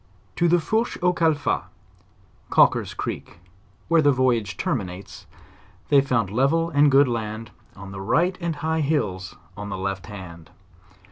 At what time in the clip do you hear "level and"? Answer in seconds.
6.31-6.89